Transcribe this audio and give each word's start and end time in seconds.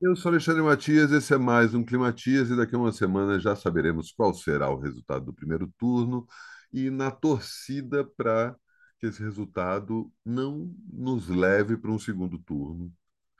Eu 0.00 0.14
sou 0.14 0.30
Alexandre 0.30 0.62
Matias, 0.62 1.10
esse 1.12 1.32
é 1.34 1.38
mais 1.38 1.72
um 1.74 1.82
Climatias 1.84 2.50
e 2.50 2.56
daqui 2.56 2.74
a 2.74 2.78
uma 2.78 2.92
semana 2.92 3.40
já 3.40 3.56
saberemos 3.56 4.12
qual 4.12 4.34
será 4.34 4.68
o 4.70 4.78
resultado 4.78 5.24
do 5.26 5.32
primeiro 5.34 5.66
turno 5.78 6.26
e 6.72 6.90
na 6.90 7.10
torcida 7.10 8.04
para 8.04 8.54
que 8.98 9.06
esse 9.06 9.22
resultado 9.22 10.12
não 10.24 10.74
nos 10.92 11.28
leve 11.28 11.76
para 11.76 11.90
um 11.90 11.98
segundo 11.98 12.38
turno 12.38 12.92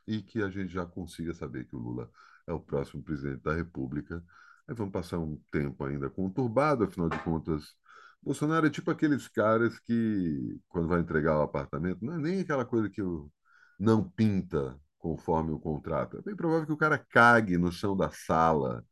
e 0.06 0.22
que 0.22 0.42
a 0.42 0.50
gente 0.50 0.72
já 0.72 0.86
consiga 0.86 1.34
saber 1.34 1.66
que 1.66 1.76
o 1.76 1.78
Lula 1.78 2.10
é 2.46 2.52
o 2.52 2.60
próximo 2.60 3.02
presidente 3.02 3.42
da 3.42 3.54
República. 3.54 4.24
Aí 4.66 4.74
vamos 4.74 4.92
passar 4.92 5.18
um 5.18 5.36
tempo 5.52 5.84
ainda 5.84 6.08
conturbado, 6.10 6.84
afinal 6.84 7.08
de 7.10 7.18
contas, 7.20 7.64
Bolsonaro 8.22 8.66
é 8.66 8.70
tipo 8.70 8.90
aqueles 8.90 9.28
caras 9.28 9.78
que, 9.80 10.58
quando 10.68 10.88
vai 10.88 11.00
entregar 11.00 11.38
o 11.38 11.42
apartamento, 11.42 12.04
não 12.04 12.14
é 12.14 12.18
nem 12.18 12.40
aquela 12.40 12.64
coisa 12.64 12.88
que 12.88 13.02
não 13.78 14.08
pinta 14.08 14.78
conforme 15.04 15.52
o 15.52 15.58
contrato. 15.58 16.16
É 16.16 16.22
bem 16.22 16.34
provável 16.34 16.64
que 16.66 16.72
o 16.72 16.78
cara 16.78 16.96
cague 16.96 17.58
no 17.58 17.70
chão 17.70 17.94
da 17.94 18.10
sala, 18.10 18.82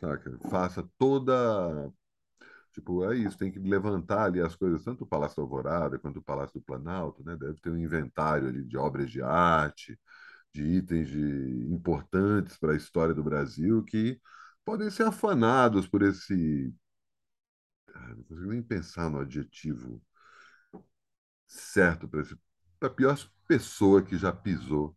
saca? 0.00 0.36
Faça 0.50 0.84
toda. 0.98 1.92
Tipo, 2.72 3.04
é 3.04 3.16
isso, 3.16 3.38
tem 3.38 3.52
que 3.52 3.60
levantar 3.60 4.24
ali 4.24 4.40
as 4.40 4.56
coisas, 4.56 4.82
tanto 4.82 5.04
o 5.04 5.06
Palácio 5.06 5.36
da 5.36 5.42
Alvorada 5.42 5.98
quanto 6.00 6.18
o 6.18 6.22
Palácio 6.24 6.58
do 6.60 6.64
Planalto, 6.64 7.22
né? 7.24 7.36
Deve 7.36 7.60
ter 7.60 7.70
um 7.70 7.78
inventário 7.78 8.48
ali 8.48 8.64
de 8.64 8.76
obras 8.76 9.10
de 9.10 9.22
arte, 9.22 9.98
de 10.52 10.64
itens 10.64 11.08
de, 11.08 11.68
importantes 11.72 12.58
para 12.58 12.72
a 12.72 12.76
história 12.76 13.14
do 13.14 13.22
Brasil 13.22 13.84
que 13.84 14.20
podem 14.64 14.90
ser 14.90 15.04
afanados 15.06 15.86
por 15.86 16.02
esse. 16.02 16.74
Ah, 17.94 18.14
não 18.16 18.24
consigo 18.24 18.50
nem 18.50 18.62
pensar 18.62 19.08
no 19.10 19.20
adjetivo 19.20 20.02
certo 21.46 22.08
para 22.08 22.22
esse. 22.22 22.36
A 22.80 22.90
pior 22.90 23.16
pessoa 23.46 24.02
que 24.02 24.18
já 24.18 24.32
pisou 24.32 24.96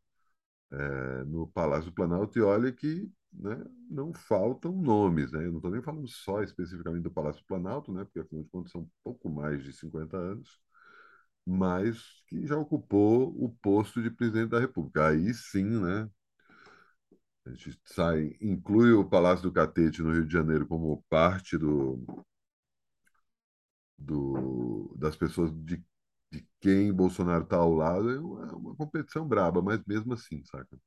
é, 0.71 1.23
no 1.25 1.47
Palácio 1.47 1.91
do 1.91 1.95
Planalto, 1.95 2.37
e 2.37 2.41
olha 2.41 2.71
que 2.71 3.11
né, 3.33 3.63
não 3.89 4.13
faltam 4.13 4.71
nomes. 4.73 5.31
Né? 5.31 5.45
Eu 5.45 5.51
não 5.51 5.57
estou 5.57 5.71
nem 5.71 5.81
falando 5.81 6.07
só 6.07 6.41
especificamente 6.43 7.03
do 7.03 7.11
Palácio 7.11 7.41
do 7.41 7.47
Planalto, 7.47 7.91
né, 7.93 8.03
porque 8.03 8.19
afinal 8.19 8.43
de 8.43 8.49
contas 8.49 8.71
são 8.71 8.89
pouco 9.03 9.29
mais 9.29 9.63
de 9.63 9.73
50 9.73 10.17
anos, 10.17 10.59
mas 11.45 12.01
que 12.27 12.45
já 12.47 12.57
ocupou 12.57 13.35
o 13.43 13.49
posto 13.61 14.01
de 14.01 14.11
presidente 14.11 14.49
da 14.51 14.59
República. 14.59 15.07
Aí 15.09 15.33
sim, 15.33 15.65
né, 15.65 16.09
a 17.45 17.51
gente 17.51 17.79
sai, 17.85 18.35
inclui 18.41 18.91
o 18.93 19.05
Palácio 19.07 19.43
do 19.43 19.51
Catete 19.51 20.01
no 20.01 20.11
Rio 20.11 20.25
de 20.25 20.33
Janeiro 20.33 20.67
como 20.67 21.03
parte 21.09 21.57
do, 21.57 22.25
do, 23.97 24.93
das 24.97 25.15
pessoas 25.15 25.51
de, 25.53 25.83
de 26.31 26.47
quem 26.61 26.93
Bolsonaro 26.93 27.43
está 27.43 27.57
ao 27.57 27.73
lado, 27.73 28.09
é 28.11 28.19
uma, 28.19 28.47
é 28.49 28.53
uma 28.53 28.75
competição 28.75 29.27
braba, 29.27 29.61
mas 29.61 29.81
mesmo 29.85 30.13
assim, 30.13 30.43
saca? 30.45 30.77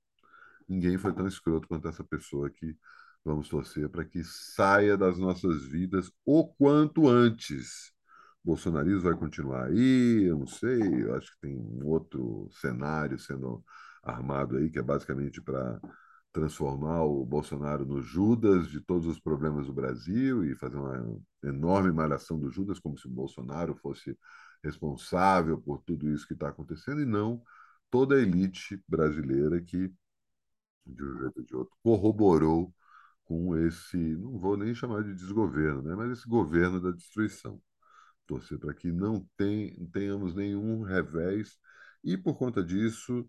ninguém 0.68 0.98
foi 0.98 1.12
tão 1.14 1.26
escroto 1.26 1.66
quanto 1.66 1.88
essa 1.88 2.04
pessoa 2.04 2.50
que 2.50 2.76
vamos 3.24 3.48
torcer 3.48 3.88
para 3.88 4.04
que 4.04 4.22
saia 4.24 4.96
das 4.96 5.18
nossas 5.18 5.64
vidas 5.66 6.10
o 6.24 6.46
quanto 6.46 7.08
antes. 7.08 7.92
O 8.44 8.48
bolsonarismo 8.48 9.02
vai 9.02 9.16
continuar 9.16 9.66
aí, 9.66 10.24
eu 10.24 10.38
não 10.38 10.46
sei, 10.46 10.80
eu 11.04 11.14
acho 11.14 11.30
que 11.32 11.40
tem 11.40 11.56
um 11.56 11.86
outro 11.86 12.48
cenário 12.52 13.18
sendo 13.18 13.64
armado 14.02 14.56
aí, 14.56 14.70
que 14.70 14.78
é 14.78 14.82
basicamente 14.82 15.40
para 15.42 15.80
transformar 16.32 17.02
o 17.04 17.24
Bolsonaro 17.24 17.84
no 17.84 18.00
Judas 18.00 18.68
de 18.68 18.80
todos 18.80 19.06
os 19.06 19.18
problemas 19.18 19.66
do 19.66 19.72
Brasil 19.72 20.44
e 20.44 20.54
fazer 20.54 20.76
uma 20.76 21.20
enorme 21.42 21.92
malhação 21.92 22.38
do 22.38 22.50
Judas, 22.50 22.78
como 22.78 22.96
se 22.98 23.06
o 23.06 23.10
Bolsonaro 23.10 23.74
fosse 23.76 24.16
responsável 24.62 25.58
por 25.60 25.82
tudo 25.82 26.10
isso 26.10 26.26
que 26.26 26.34
está 26.34 26.48
acontecendo, 26.48 27.00
e 27.02 27.06
não 27.06 27.42
toda 27.90 28.16
a 28.16 28.20
elite 28.20 28.82
brasileira 28.88 29.60
que 29.62 29.92
de 30.86 31.04
um 31.04 31.18
jeito 31.20 31.38
ou 31.38 31.44
de 31.44 31.56
outro, 31.56 31.76
corroborou 31.82 32.74
com 33.24 33.56
esse, 33.56 33.96
não 33.96 34.38
vou 34.38 34.56
nem 34.56 34.74
chamar 34.74 35.04
de 35.04 35.14
desgoverno, 35.14 35.82
né, 35.82 35.94
mas 35.94 36.10
esse 36.18 36.28
governo 36.28 36.80
da 36.80 36.90
destruição. 36.90 37.60
Torcer 38.26 38.58
para 38.58 38.74
que 38.74 38.92
não 38.92 39.26
tenhamos 39.92 40.34
nenhum 40.34 40.82
revés 40.82 41.58
e, 42.04 42.16
por 42.16 42.36
conta 42.38 42.62
disso, 42.62 43.28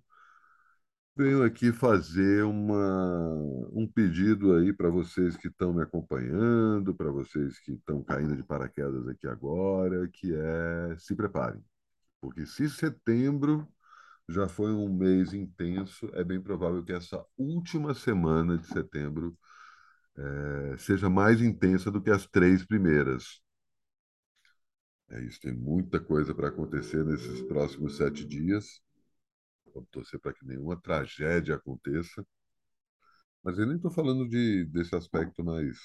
venho 1.20 1.44
aqui 1.44 1.74
fazer 1.74 2.44
uma, 2.46 3.36
um 3.74 3.86
pedido 3.86 4.56
aí 4.56 4.72
para 4.72 4.90
vocês 4.90 5.36
que 5.36 5.50
estão 5.50 5.74
me 5.74 5.84
acompanhando, 5.84 6.96
para 6.96 7.12
vocês 7.12 7.60
que 7.60 7.74
estão 7.74 8.02
caindo 8.02 8.38
de 8.38 8.44
paraquedas 8.44 9.06
aqui 9.06 9.28
agora, 9.28 10.08
que 10.08 10.34
é 10.34 10.96
se 10.98 11.14
preparem. 11.16 11.62
Porque 12.22 12.46
se 12.46 12.70
setembro 12.70 13.68
já 14.30 14.48
foi 14.48 14.72
um 14.72 14.94
mês 14.94 15.34
intenso. 15.34 16.10
É 16.14 16.24
bem 16.24 16.42
provável 16.42 16.84
que 16.86 16.94
essa 16.94 17.26
última 17.38 17.94
semana 17.94 18.58
de 18.58 18.68
setembro 18.68 19.38
é, 20.18 20.78
seja 20.78 21.10
mais 21.10 21.42
intensa 21.42 21.92
do 21.92 22.02
que 22.02 22.12
as 22.12 22.28
três 22.28 22.66
primeiras. 22.66 23.42
É 25.10 25.22
isso, 25.24 25.42
tem 25.42 25.54
muita 25.54 26.00
coisa 26.00 26.34
para 26.34 26.50
acontecer 26.50 27.04
nesses 27.04 27.42
próximos 27.44 27.98
sete 27.98 28.26
dias. 28.26 28.82
Vamos 29.74 29.90
torcer 29.90 30.20
para 30.20 30.34
que 30.34 30.46
nenhuma 30.46 30.80
tragédia 30.80 31.56
aconteça. 31.56 32.26
Mas 33.44 33.58
eu 33.58 33.66
nem 33.66 33.76
estou 33.78 33.92
falando 33.92 34.28
de, 34.28 34.66
desse 34.66 34.96
aspecto 34.96 35.44
mais 35.44 35.78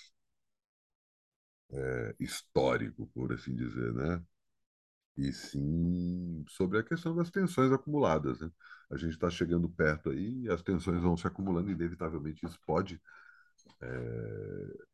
é, 1.70 2.14
histórico, 2.20 3.06
por 3.08 3.32
assim 3.32 3.54
dizer, 3.54 3.92
né? 3.94 4.22
e 5.16 5.32
sim 5.32 6.44
sobre 6.48 6.78
a 6.78 6.82
questão 6.82 7.14
das 7.14 7.30
tensões 7.30 7.72
acumuladas. 7.72 8.40
Né? 8.40 8.50
A 8.90 8.96
gente 8.96 9.12
está 9.12 9.30
chegando 9.30 9.68
perto 9.68 10.10
aí 10.10 10.42
e 10.42 10.50
as 10.50 10.62
tensões 10.62 11.00
vão 11.00 11.16
se 11.16 11.26
acumulando, 11.26 11.70
inevitavelmente 11.70 12.44
isso 12.44 12.58
pode 12.66 13.00
é, 13.80 14.84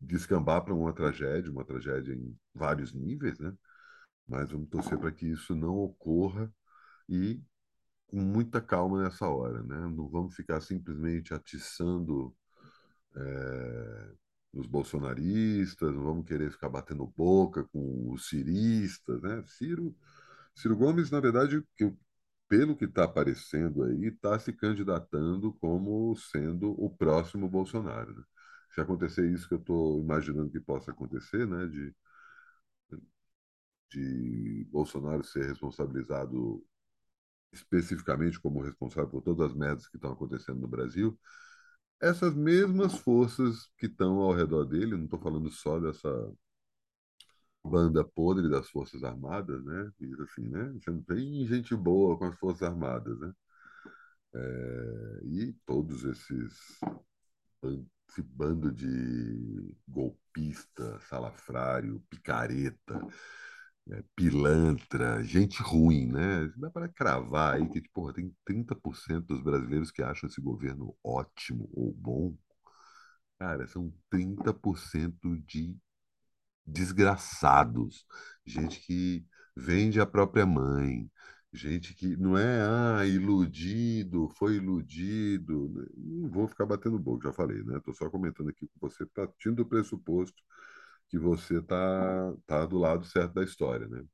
descambar 0.00 0.64
para 0.64 0.74
uma 0.74 0.92
tragédia, 0.92 1.50
uma 1.50 1.64
tragédia 1.64 2.14
em 2.14 2.36
vários 2.54 2.92
níveis, 2.92 3.38
né? 3.38 3.52
mas 4.26 4.50
vamos 4.50 4.68
torcer 4.68 4.98
para 4.98 5.12
que 5.12 5.26
isso 5.26 5.54
não 5.54 5.76
ocorra 5.76 6.52
e 7.08 7.40
com 8.06 8.18
muita 8.18 8.60
calma 8.60 9.02
nessa 9.02 9.28
hora. 9.28 9.62
Né? 9.62 9.78
Não 9.94 10.08
vamos 10.08 10.34
ficar 10.34 10.60
simplesmente 10.60 11.34
atiçando. 11.34 12.34
É, 13.16 14.12
os 14.56 14.66
bolsonaristas, 14.66 15.94
não 15.94 16.02
vamos 16.02 16.26
querer 16.26 16.50
ficar 16.50 16.68
batendo 16.68 17.06
boca 17.06 17.64
com 17.64 18.10
os 18.12 18.28
ciristas, 18.28 19.20
né? 19.22 19.42
Ciro, 19.46 19.94
Ciro 20.54 20.76
Gomes, 20.76 21.10
na 21.10 21.20
verdade, 21.20 21.62
que, 21.76 21.92
pelo 22.48 22.76
que 22.76 22.86
está 22.86 23.04
aparecendo 23.04 23.84
aí, 23.84 24.06
está 24.06 24.38
se 24.38 24.52
candidatando 24.52 25.52
como 25.54 26.16
sendo 26.16 26.72
o 26.82 26.90
próximo 26.90 27.48
Bolsonaro. 27.48 28.14
Né? 28.16 28.24
Se 28.74 28.80
acontecer 28.80 29.30
isso 29.30 29.48
que 29.48 29.54
eu 29.54 29.58
estou 29.60 30.00
imaginando 30.00 30.50
que 30.50 30.60
possa 30.60 30.90
acontecer, 30.92 31.46
né? 31.46 31.66
De, 31.66 31.94
de 33.90 34.66
Bolsonaro 34.70 35.24
ser 35.24 35.46
responsabilizado 35.46 36.64
especificamente 37.56 38.40
como 38.40 38.62
responsável 38.62 39.10
por 39.10 39.22
todas 39.22 39.50
as 39.50 39.56
merdas 39.56 39.88
que 39.88 39.96
estão 39.96 40.12
acontecendo 40.12 40.60
no 40.60 40.68
Brasil, 40.68 41.18
essas 42.00 42.34
mesmas 42.34 42.94
forças 42.98 43.68
que 43.78 43.86
estão 43.86 44.18
ao 44.18 44.34
redor 44.34 44.64
dele, 44.64 44.96
não 44.96 45.04
estou 45.04 45.20
falando 45.20 45.50
só 45.50 45.80
dessa 45.80 46.10
banda 47.64 48.04
podre 48.04 48.48
das 48.48 48.68
Forças 48.70 49.02
Armadas, 49.02 49.64
né? 49.64 49.90
E, 50.00 50.14
assim, 50.22 50.48
né? 50.48 50.72
Tem 51.06 51.46
gente 51.46 51.74
boa 51.74 52.16
com 52.18 52.26
as 52.26 52.36
Forças 52.38 52.62
Armadas, 52.62 53.18
né? 53.18 53.32
É, 54.34 55.20
e 55.24 55.52
todos 55.64 56.04
esses 56.04 56.78
esse 58.08 58.22
bando 58.22 58.72
de 58.72 59.74
golpista, 59.86 60.98
salafrário, 61.00 62.02
picareta, 62.08 63.00
é, 63.90 64.02
pilantra, 64.16 65.22
gente 65.22 65.62
ruim, 65.62 66.06
né? 66.06 66.50
Dá 66.56 66.70
para 66.70 66.88
cravar 66.88 67.54
aí 67.54 67.68
que 67.68 67.82
porra, 67.90 68.12
tem 68.14 68.34
30% 68.44 69.26
dos 69.26 69.42
brasileiros 69.42 69.90
que 69.90 70.02
acham 70.02 70.28
esse 70.28 70.40
governo 70.40 70.96
ótimo 71.04 71.68
ou 71.72 71.92
bom. 71.92 72.36
Cara, 73.38 73.66
são 73.66 73.92
30% 74.10 75.36
de 75.46 75.76
desgraçados. 76.66 78.06
Gente 78.44 78.80
que 78.80 79.24
vende 79.56 80.00
a 80.00 80.06
própria 80.06 80.46
mãe. 80.46 81.10
Gente 81.52 81.94
que 81.94 82.16
não 82.16 82.36
é, 82.36 82.60
ah, 83.00 83.06
iludido, 83.06 84.28
foi 84.30 84.56
iludido. 84.56 85.72
Não 85.96 86.28
vou 86.28 86.48
ficar 86.48 86.66
batendo 86.66 86.98
boca, 86.98 87.28
já 87.28 87.32
falei, 87.34 87.62
né? 87.64 87.78
Estou 87.78 87.94
só 87.94 88.10
comentando 88.10 88.50
aqui 88.50 88.66
com 88.68 88.88
você, 88.88 89.06
partindo 89.06 89.56
do 89.56 89.66
pressuposto 89.66 90.42
que 91.08 91.18
você 91.18 91.58
está 91.58 92.34
tá 92.46 92.66
do 92.66 92.78
lado 92.78 93.04
certo 93.04 93.34
da 93.34 93.44
história, 93.44 93.88
né? 93.88 94.04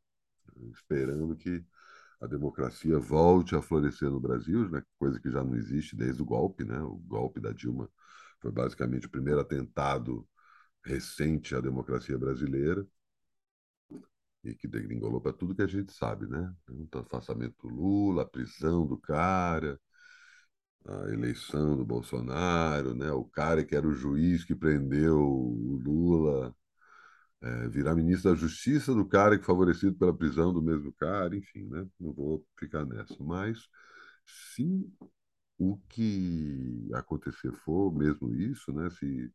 Esperando 0.72 1.36
que 1.36 1.64
a 2.20 2.26
democracia 2.26 2.98
volte 2.98 3.56
a 3.56 3.62
florescer 3.62 4.10
no 4.10 4.20
Brasil, 4.20 4.68
né? 4.70 4.82
coisa 4.98 5.20
que 5.20 5.30
já 5.30 5.42
não 5.42 5.56
existe 5.56 5.96
desde 5.96 6.22
o 6.22 6.24
golpe, 6.24 6.64
né? 6.64 6.80
O 6.80 6.96
golpe 6.96 7.40
da 7.40 7.52
Dilma 7.52 7.88
foi 8.40 8.52
basicamente 8.52 9.06
o 9.06 9.10
primeiro 9.10 9.40
atentado 9.40 10.26
recente 10.84 11.54
à 11.54 11.60
democracia 11.60 12.18
brasileira 12.18 12.86
e 14.44 14.54
que 14.54 14.66
degringolou 14.68 15.20
para 15.20 15.32
tudo 15.32 15.54
que 15.54 15.62
a 15.62 15.66
gente 15.66 15.92
sabe, 15.92 16.26
né? 16.26 16.52
O 16.68 16.98
afastamento 16.98 17.56
do 17.62 17.68
Lula, 17.68 18.22
a 18.22 18.26
prisão 18.26 18.86
do 18.86 18.98
cara, 18.98 19.80
a 20.86 21.08
eleição 21.12 21.76
do 21.76 21.84
Bolsonaro, 21.84 22.94
né? 22.94 23.10
O 23.12 23.24
cara 23.24 23.64
que 23.64 23.74
era 23.76 23.86
o 23.86 23.92
juiz 23.92 24.44
que 24.44 24.54
prendeu 24.54 25.18
o 25.20 25.80
Lula, 25.82 26.54
é, 27.42 27.68
virar 27.68 27.94
ministro 27.94 28.30
da 28.30 28.36
Justiça 28.36 28.94
do 28.94 29.06
cara 29.06 29.38
que 29.38 29.44
favorecido 29.44 29.94
pela 29.96 30.16
prisão 30.16 30.52
do 30.52 30.62
mesmo 30.62 30.92
cara, 30.94 31.36
enfim, 31.36 31.64
né? 31.68 31.86
Não 32.00 32.12
vou 32.12 32.46
ficar 32.58 32.84
nessa. 32.86 33.16
Mas 33.22 33.68
se 34.26 34.90
o 35.58 35.78
que 35.88 36.88
acontecer 36.94 37.52
for 37.64 37.92
mesmo 37.94 38.34
isso, 38.34 38.72
né? 38.72 38.90
Se 38.90 39.32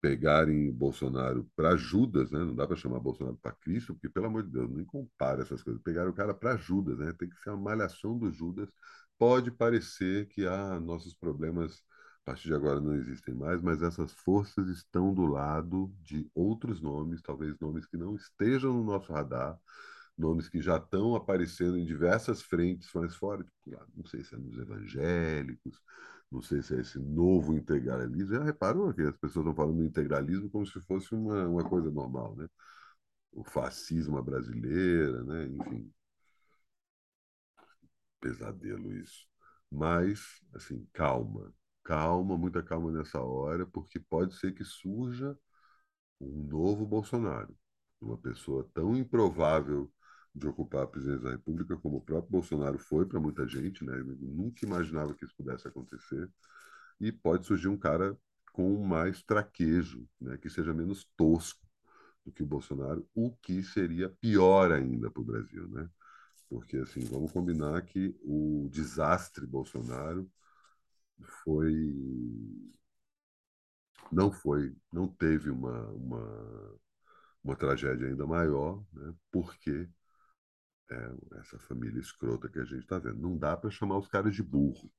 pegarem 0.00 0.72
Bolsonaro 0.72 1.48
para 1.56 1.76
Judas, 1.76 2.30
né? 2.30 2.40
Não 2.40 2.54
dá 2.56 2.66
para 2.66 2.76
chamar 2.76 3.00
Bolsonaro 3.00 3.36
para 3.38 3.52
Cristo, 3.52 3.94
porque 3.94 4.08
pelo 4.08 4.26
amor 4.26 4.42
de 4.44 4.50
Deus, 4.50 4.70
nem 4.70 4.84
compara 4.84 5.42
essas 5.42 5.62
coisas. 5.62 5.82
Pegaram 5.82 6.10
o 6.10 6.14
cara 6.14 6.34
para 6.34 6.56
Judas, 6.56 6.98
né? 6.98 7.12
Tem 7.18 7.28
que 7.28 7.36
ser 7.38 7.50
uma 7.50 7.58
malhação 7.58 8.18
do 8.18 8.30
Judas. 8.32 8.68
Pode 9.18 9.50
parecer 9.52 10.26
que 10.28 10.46
ah, 10.46 10.80
nossos 10.80 11.14
problemas 11.14 11.82
a 12.24 12.30
partir 12.30 12.48
de 12.48 12.54
agora 12.54 12.80
não 12.80 12.94
existem 12.94 13.34
mais, 13.34 13.60
mas 13.60 13.82
essas 13.82 14.12
forças 14.12 14.68
estão 14.68 15.12
do 15.12 15.26
lado 15.26 15.92
de 16.00 16.30
outros 16.34 16.80
nomes, 16.80 17.20
talvez 17.20 17.58
nomes 17.58 17.86
que 17.86 17.96
não 17.96 18.14
estejam 18.14 18.72
no 18.72 18.84
nosso 18.84 19.12
radar, 19.12 19.58
nomes 20.16 20.48
que 20.48 20.60
já 20.60 20.76
estão 20.76 21.14
aparecendo 21.16 21.76
em 21.78 21.84
diversas 21.84 22.42
frentes 22.42 22.92
mais 22.94 23.14
fora, 23.16 23.42
tipo, 23.44 23.76
não 23.96 24.04
sei 24.06 24.22
se 24.22 24.34
é 24.34 24.38
nos 24.38 24.56
evangélicos, 24.58 25.80
não 26.30 26.40
sei 26.42 26.62
se 26.62 26.74
é 26.76 26.80
esse 26.80 26.98
novo 26.98 27.54
integralismo. 27.54 28.34
Já 28.34 28.44
reparou 28.44 28.94
que 28.94 29.02
as 29.02 29.16
pessoas 29.16 29.44
estão 29.46 29.54
falando 29.54 29.78
do 29.78 29.84
integralismo 29.84 30.48
como 30.50 30.66
se 30.66 30.80
fosse 30.82 31.14
uma, 31.14 31.46
uma 31.48 31.68
coisa 31.68 31.90
normal, 31.90 32.36
né? 32.36 32.48
O 33.32 33.44
fascismo 33.44 34.22
brasileira, 34.22 35.24
né? 35.24 35.46
Enfim, 35.46 35.92
pesadelo 38.20 38.92
isso. 38.92 39.26
Mas, 39.70 40.40
assim, 40.54 40.86
calma, 40.92 41.52
calma, 41.84 42.36
muita 42.36 42.62
calma 42.62 42.90
nessa 42.90 43.20
hora, 43.20 43.66
porque 43.66 43.98
pode 44.00 44.34
ser 44.36 44.52
que 44.54 44.64
surja 44.64 45.36
um 46.20 46.44
novo 46.44 46.86
Bolsonaro, 46.86 47.56
uma 48.00 48.16
pessoa 48.18 48.68
tão 48.74 48.96
improvável 48.96 49.92
de 50.34 50.46
ocupar 50.46 50.84
a 50.84 50.86
presidência 50.86 51.24
da 51.24 51.30
República, 51.32 51.76
como 51.76 51.98
o 51.98 52.00
próprio 52.00 52.30
Bolsonaro 52.30 52.78
foi 52.78 53.06
para 53.06 53.20
muita 53.20 53.46
gente, 53.46 53.84
né? 53.84 53.98
Eu 53.98 54.04
nunca 54.20 54.64
imaginava 54.64 55.14
que 55.14 55.24
isso 55.24 55.34
pudesse 55.36 55.68
acontecer. 55.68 56.30
E 57.00 57.12
pode 57.12 57.46
surgir 57.46 57.68
um 57.68 57.76
cara 57.76 58.16
com 58.52 58.82
mais 58.84 59.22
traquejo, 59.22 60.06
né? 60.20 60.38
Que 60.38 60.48
seja 60.48 60.72
menos 60.72 61.04
tosco 61.16 61.66
do 62.24 62.32
que 62.32 62.42
o 62.42 62.46
Bolsonaro, 62.46 63.06
o 63.14 63.32
que 63.42 63.62
seria 63.62 64.08
pior 64.08 64.72
ainda 64.72 65.10
para 65.10 65.20
o 65.20 65.24
Brasil, 65.24 65.68
né? 65.68 65.88
Porque, 66.48 66.76
assim, 66.78 67.00
vamos 67.06 67.32
combinar 67.32 67.82
que 67.82 68.14
o 68.22 68.68
desastre 68.70 69.46
Bolsonaro 69.46 70.30
foi 71.44 71.72
não 74.10 74.30
foi 74.30 74.74
não 74.92 75.08
teve 75.08 75.50
uma, 75.50 75.88
uma, 75.90 76.78
uma 77.42 77.56
tragédia 77.56 78.08
ainda 78.08 78.26
maior 78.26 78.84
né? 78.92 79.14
porque 79.30 79.88
é, 80.92 81.38
essa 81.40 81.58
família 81.58 82.00
escrota 82.00 82.48
que 82.48 82.58
a 82.58 82.64
gente 82.64 82.80
está 82.82 82.98
vendo. 82.98 83.18
Não 83.20 83.36
dá 83.36 83.56
para 83.56 83.70
chamar 83.70 83.98
os 83.98 84.08
caras 84.08 84.34
de 84.34 84.42
burro. 84.42 84.90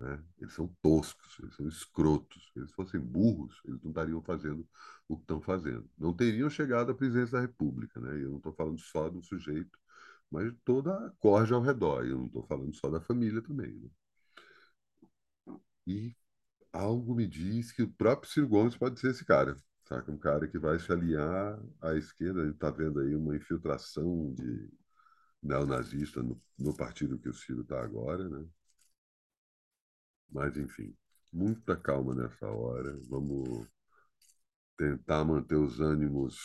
Né? 0.00 0.22
Eles 0.38 0.54
são 0.54 0.68
toscos, 0.82 1.38
eles 1.40 1.54
são 1.56 1.68
escrotos. 1.68 2.50
Se 2.52 2.60
eles 2.60 2.72
fossem 2.72 3.00
burros, 3.00 3.60
eles 3.64 3.82
não 3.82 3.90
estariam 3.90 4.22
fazendo 4.22 4.66
o 5.08 5.16
que 5.16 5.22
estão 5.22 5.40
fazendo. 5.40 5.88
Não 5.98 6.14
teriam 6.14 6.48
chegado 6.48 6.92
à 6.92 6.94
presidência 6.94 7.32
da 7.32 7.40
República. 7.40 8.00
Né? 8.00 8.22
Eu 8.22 8.30
não 8.30 8.38
estou 8.38 8.52
falando 8.52 8.78
só 8.80 9.08
do 9.10 9.22
sujeito, 9.22 9.78
mas 10.30 10.52
de 10.52 10.58
toda 10.64 10.94
a 10.94 11.10
corja 11.18 11.54
ao 11.54 11.62
redor. 11.62 12.06
Eu 12.06 12.18
não 12.18 12.26
estou 12.26 12.46
falando 12.46 12.74
só 12.74 12.88
da 12.90 13.00
família 13.00 13.42
também. 13.42 13.72
Né? 13.72 13.88
E 15.88 16.14
algo 16.72 17.14
me 17.14 17.26
diz 17.26 17.72
que 17.72 17.82
o 17.82 17.90
próprio 17.90 18.30
Ciro 18.30 18.46
Gomes 18.48 18.76
pode 18.76 19.00
ser 19.00 19.10
esse 19.10 19.24
cara. 19.24 19.56
Saca? 19.88 20.12
Um 20.12 20.18
cara 20.18 20.46
que 20.46 20.58
vai 20.58 20.78
se 20.78 20.92
aliar 20.92 21.58
à 21.80 21.94
esquerda. 21.94 22.44
Gente 22.44 22.54
está 22.56 22.70
vendo 22.70 23.00
aí 23.00 23.14
uma 23.16 23.34
infiltração 23.34 24.34
de 24.34 24.70
neonazista 25.42 26.22
no, 26.22 26.40
no 26.58 26.76
partido 26.76 27.18
que 27.18 27.28
o 27.30 27.34
Ciro 27.34 27.62
está 27.62 27.82
agora, 27.82 28.28
né? 28.28 28.46
Mas, 30.30 30.56
enfim, 30.56 30.94
muita 31.32 31.76
calma 31.76 32.14
nessa 32.14 32.46
hora. 32.46 32.98
Vamos 33.08 33.66
tentar 34.76 35.24
manter 35.24 35.56
os 35.56 35.80
ânimos 35.80 36.36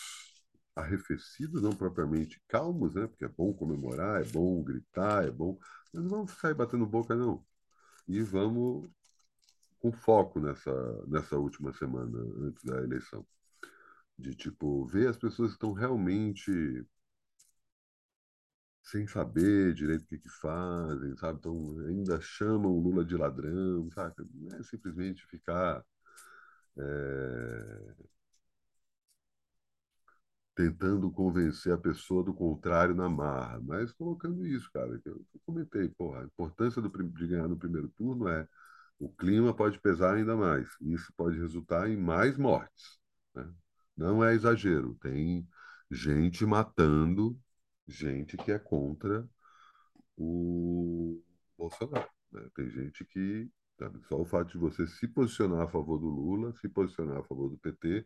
arrefecidos, 0.75 1.61
não 1.61 1.71
propriamente 1.75 2.41
calmos, 2.47 2.95
né? 2.95 3.07
Porque 3.07 3.25
é 3.25 3.29
bom 3.29 3.53
comemorar, 3.53 4.21
é 4.21 4.25
bom 4.25 4.63
gritar, 4.63 5.25
é 5.25 5.31
bom. 5.31 5.57
Mas 5.93 6.03
não 6.03 6.09
vamos 6.09 6.31
sair 6.33 6.53
batendo 6.55 6.85
boca, 6.85 7.13
não. 7.15 7.45
E 8.07 8.21
vamos 8.21 8.89
com 9.83 9.91
foco 9.91 10.39
nessa, 10.39 10.71
nessa 11.07 11.37
última 11.37 11.73
semana 11.73 12.17
antes 12.47 12.63
da 12.63 12.77
eleição. 12.81 13.25
De, 14.17 14.33
tipo, 14.33 14.85
ver 14.87 15.09
as 15.09 15.17
pessoas 15.17 15.49
que 15.49 15.55
estão 15.55 15.73
realmente 15.73 16.51
sem 18.83 19.05
saber 19.07 19.73
direito 19.73 20.03
o 20.03 20.07
que, 20.07 20.19
que 20.19 20.29
fazem, 20.29 21.15
sabe? 21.17 21.39
Então, 21.39 21.79
ainda 21.87 22.19
chamam 22.21 22.71
o 22.71 22.79
Lula 22.79 23.03
de 23.03 23.17
ladrão, 23.17 23.89
sabe? 23.91 24.15
Não 24.33 24.57
é 24.57 24.63
simplesmente 24.63 25.25
ficar 25.27 25.83
é, 26.77 27.95
tentando 30.55 31.11
convencer 31.11 31.73
a 31.73 31.77
pessoa 31.77 32.23
do 32.23 32.33
contrário 32.33 32.95
na 32.95 33.09
marra, 33.09 33.59
mas 33.61 33.91
colocando 33.91 34.45
isso, 34.45 34.69
cara, 34.71 34.99
que 34.99 35.09
eu 35.09 35.25
comentei, 35.45 35.89
porra, 35.89 36.21
a 36.21 36.25
importância 36.25 36.81
do, 36.81 36.89
de 36.89 37.27
ganhar 37.27 37.47
no 37.47 37.57
primeiro 37.57 37.89
turno 37.89 38.27
é 38.27 38.47
o 38.99 39.09
clima 39.09 39.53
pode 39.53 39.79
pesar 39.79 40.15
ainda 40.15 40.35
mais, 40.35 40.67
isso 40.81 41.13
pode 41.17 41.37
resultar 41.37 41.89
em 41.89 41.97
mais 41.97 42.37
mortes, 42.37 42.99
né? 43.35 43.51
Não 43.95 44.23
é 44.23 44.33
exagero, 44.33 44.95
tem 45.01 45.47
gente 45.91 46.45
matando 46.45 47.39
gente 47.87 48.37
que 48.37 48.51
é 48.51 48.59
contra 48.59 49.27
o 50.17 51.21
Bolsonaro. 51.57 52.09
Né? 52.31 52.47
Tem 52.55 52.69
gente 52.69 53.05
que, 53.05 53.49
sabe, 53.77 53.99
só 54.07 54.19
o 54.21 54.25
fato 54.25 54.51
de 54.51 54.57
você 54.57 54.87
se 54.87 55.07
posicionar 55.07 55.61
a 55.61 55.69
favor 55.69 55.99
do 55.99 56.07
Lula, 56.07 56.53
se 56.55 56.67
posicionar 56.69 57.17
a 57.19 57.23
favor 57.23 57.49
do 57.49 57.57
PT, 57.57 58.05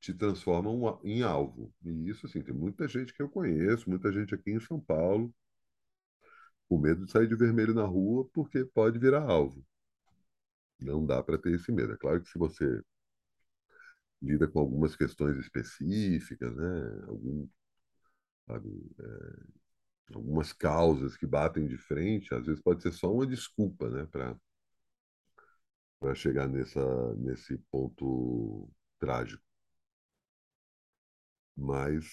te 0.00 0.14
transforma 0.14 0.70
em 1.04 1.22
alvo. 1.22 1.72
E 1.84 2.08
isso, 2.10 2.26
assim, 2.26 2.42
tem 2.42 2.54
muita 2.54 2.86
gente 2.88 3.12
que 3.14 3.22
eu 3.22 3.28
conheço, 3.28 3.88
muita 3.88 4.12
gente 4.12 4.34
aqui 4.34 4.50
em 4.52 4.60
São 4.60 4.80
Paulo, 4.80 5.34
com 6.68 6.78
medo 6.78 7.06
de 7.06 7.12
sair 7.12 7.28
de 7.28 7.36
vermelho 7.36 7.74
na 7.74 7.84
rua, 7.84 8.28
porque 8.32 8.64
pode 8.64 8.98
virar 8.98 9.22
alvo. 9.22 9.64
Não 10.80 11.04
dá 11.04 11.20
para 11.22 11.36
ter 11.36 11.52
esse 11.54 11.72
medo. 11.72 11.94
É 11.94 11.96
claro 11.96 12.20
que 12.22 12.28
se 12.28 12.38
você 12.38 12.80
lida 14.22 14.48
com 14.48 14.58
algumas 14.60 14.96
questões 14.96 15.36
específicas, 15.38 16.54
né? 16.56 17.04
Algum, 17.08 17.46
sabe, 18.46 18.70
é, 19.00 20.14
algumas 20.14 20.52
causas 20.52 21.16
que 21.16 21.26
batem 21.26 21.66
de 21.66 21.76
frente, 21.78 22.34
às 22.34 22.46
vezes 22.46 22.62
pode 22.62 22.82
ser 22.82 22.92
só 22.92 23.12
uma 23.12 23.26
desculpa, 23.26 23.90
né, 23.90 24.06
para 24.10 24.36
para 25.98 26.14
chegar 26.14 26.48
nessa 26.48 27.14
nesse 27.16 27.58
ponto 27.70 28.68
trágico. 29.00 29.42
Mas 31.56 32.06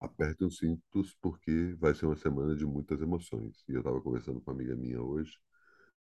aperte 0.00 0.42
os 0.44 0.56
cintos 0.56 1.14
porque 1.20 1.74
vai 1.78 1.94
ser 1.94 2.06
uma 2.06 2.16
semana 2.16 2.56
de 2.56 2.64
muitas 2.64 3.00
emoções. 3.02 3.62
E 3.68 3.72
eu 3.72 3.80
estava 3.80 4.00
conversando 4.00 4.40
com 4.40 4.50
uma 4.50 4.56
amiga 4.56 4.74
minha 4.74 5.02
hoje 5.02 5.38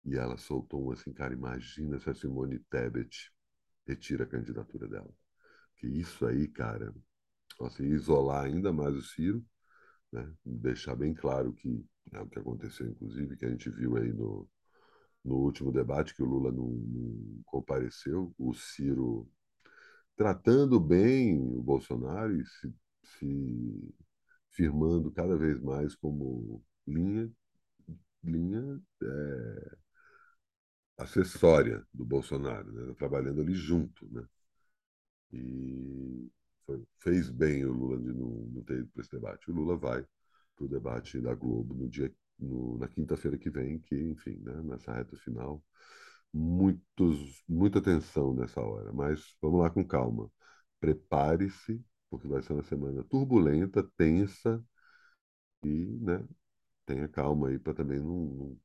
e 0.06 0.16
ela 0.16 0.38
soltou 0.38 0.88
um 0.88 0.92
assim, 0.92 1.14
cara, 1.14 1.34
imagina 1.34 2.00
se 2.00 2.10
a 2.10 2.14
Simone 2.14 2.60
Tebet 2.70 3.32
retira 3.86 4.24
a 4.24 4.28
candidatura 4.28 4.88
dela. 4.88 5.14
Que 5.78 5.88
isso 5.88 6.26
aí, 6.26 6.48
cara, 6.48 6.94
assim, 7.62 7.86
isolar 7.86 8.46
ainda 8.46 8.72
mais 8.74 8.96
o 8.96 9.02
Ciro, 9.02 9.46
né? 10.12 10.32
deixar 10.46 10.96
bem 10.96 11.14
claro 11.14 11.54
que 11.54 11.86
é 12.14 12.22
o 12.22 12.28
que 12.28 12.40
aconteceu, 12.40 12.88
inclusive, 12.88 13.38
que 13.38 13.46
a 13.46 13.50
gente 13.50 13.70
viu 13.70 13.98
aí 13.98 14.12
no, 14.14 14.50
no 15.24 15.36
último 15.36 15.72
debate, 15.72 16.16
que 16.16 16.24
o 16.24 16.26
Lula 16.26 16.52
não, 16.52 16.70
não 16.70 17.42
compareceu, 17.46 18.34
o 18.38 18.54
Ciro 18.54 19.30
tratando 20.16 20.80
bem 20.80 21.40
o 21.40 21.62
Bolsonaro 21.62 22.36
e 22.36 22.46
se, 22.46 22.74
se 23.04 23.94
firmando 24.52 25.12
cada 25.12 25.38
vez 25.38 25.60
mais 25.62 25.96
como 25.96 26.64
linha, 26.88 27.32
linha 28.24 28.82
é, 29.04 29.27
acessória 30.98 31.86
do 31.94 32.06
Bolsonaro, 32.06 32.72
né? 32.72 32.94
trabalhando 32.96 33.42
ali 33.42 33.54
junto. 33.54 34.08
Né? 34.12 34.26
E 35.32 36.30
foi, 36.66 36.84
fez 37.00 37.30
bem 37.30 37.66
o 37.66 37.72
Lula 37.72 38.00
de 38.00 38.14
não, 38.14 38.30
não 38.54 38.64
ter 38.64 38.80
ido 38.80 38.88
para 38.90 39.02
esse 39.02 39.12
debate. 39.12 39.50
O 39.50 39.54
Lula 39.54 39.78
vai 39.78 40.06
para 40.56 40.66
o 40.66 40.68
debate 40.68 41.22
da 41.22 41.34
Globo 41.36 41.74
no 41.76 41.90
dia, 41.90 42.14
no, 42.40 42.78
na 42.78 42.88
quinta-feira 42.88 43.38
que 43.38 43.50
vem, 43.50 43.80
que, 43.80 43.96
enfim, 43.96 44.38
né, 44.42 44.62
nessa 44.64 44.94
reta 44.94 45.16
final, 45.18 45.64
muitos, 46.34 47.44
muita 47.48 47.82
tensão 47.82 48.34
nessa 48.34 48.62
hora. 48.62 48.92
Mas 48.94 49.36
vamos 49.42 49.62
lá 49.62 49.70
com 49.70 49.86
calma. 49.86 50.32
Prepare-se, 50.80 51.84
porque 52.10 52.28
vai 52.28 52.42
ser 52.42 52.54
uma 52.54 52.64
semana 52.64 53.04
turbulenta, 53.06 53.84
tensa, 53.98 54.64
e 55.64 55.98
né, 56.02 56.24
tenha 56.86 57.08
calma 57.10 57.50
aí 57.50 57.60
para 57.60 57.74
também 57.76 58.00
não, 58.00 58.26
não 58.28 58.60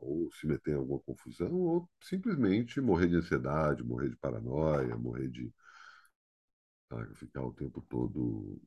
ou 0.00 0.30
se 0.32 0.46
meter 0.46 0.72
em 0.72 0.76
alguma 0.78 1.00
confusão, 1.00 1.52
ou 1.52 1.88
simplesmente 2.00 2.80
morrer 2.80 3.08
de 3.08 3.16
ansiedade, 3.16 3.82
morrer 3.84 4.10
de 4.10 4.16
paranoia, 4.16 4.96
morrer 4.96 5.28
de 5.28 5.52
ficar 7.14 7.42
o 7.42 7.52
tempo 7.52 7.80
todo 7.88 8.60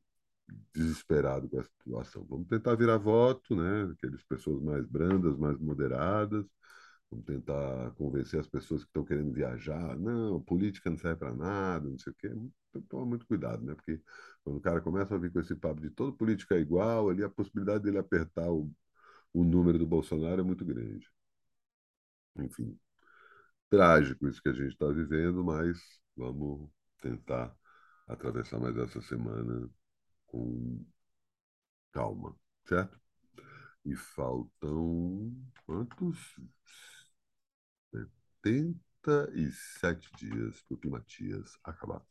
desesperado 0.74 1.48
com 1.48 1.60
essa 1.60 1.70
situação. 1.78 2.24
Vamos 2.28 2.48
tentar 2.48 2.74
virar 2.76 2.98
voto, 2.98 3.54
né? 3.56 3.92
Aquelas 3.92 4.22
pessoas 4.24 4.62
mais 4.62 4.86
brandas, 4.86 5.36
mais 5.38 5.58
moderadas. 5.58 6.46
Vamos 7.10 7.26
tentar 7.26 7.92
convencer 7.92 8.40
as 8.40 8.48
pessoas 8.48 8.82
que 8.82 8.88
estão 8.88 9.04
querendo 9.04 9.32
viajar. 9.32 9.98
Não, 9.98 10.40
política 10.42 10.90
não 10.90 10.98
serve 10.98 11.18
para 11.18 11.34
nada, 11.34 11.88
não 11.88 11.98
sei 11.98 12.12
o 12.12 12.16
quê. 12.16 12.30
Tomar 12.88 13.06
muito 13.06 13.26
cuidado, 13.26 13.64
né? 13.64 13.74
Porque 13.74 14.00
quando 14.44 14.58
o 14.58 14.60
cara 14.60 14.80
começa 14.80 15.14
a 15.14 15.18
vir 15.18 15.32
com 15.32 15.40
esse 15.40 15.54
papo 15.56 15.80
de 15.80 15.90
toda 15.90 16.16
política 16.16 16.54
é 16.56 16.60
igual, 16.60 17.10
ali 17.10 17.24
a 17.24 17.28
possibilidade 17.30 17.84
dele 17.84 17.98
apertar 17.98 18.50
o, 18.50 18.70
o 19.34 19.44
número 19.44 19.78
do 19.78 19.86
Bolsonaro 19.86 20.40
é 20.42 20.44
muito 20.44 20.64
grande. 20.64 21.08
Enfim, 22.44 22.78
trágico 23.70 24.28
isso 24.28 24.42
que 24.42 24.48
a 24.50 24.52
gente 24.54 24.72
está 24.72 24.86
vivendo, 24.88 25.44
mas 25.44 25.78
vamos 26.16 26.70
tentar 27.02 27.54
atravessar 28.08 28.58
mais 28.60 28.76
essa 28.76 29.00
semana 29.02 29.68
com 30.26 30.84
calma, 31.92 32.34
certo? 32.66 32.98
E 33.84 33.96
faltam 33.96 35.32
quantos? 35.66 36.36
77 38.42 40.10
dias 40.18 40.62
para 40.62 40.74
o 40.74 40.78
Climatias 40.78 41.52
acabar. 41.64 42.02